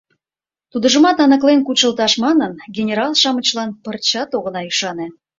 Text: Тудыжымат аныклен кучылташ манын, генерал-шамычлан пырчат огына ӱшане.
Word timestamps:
Тудыжымат 0.71 1.17
аныклен 1.23 1.59
кучылташ 1.67 2.13
манын, 2.23 2.53
генерал-шамычлан 2.75 3.69
пырчат 3.83 4.29
огына 4.37 4.61
ӱшане. 4.69 5.07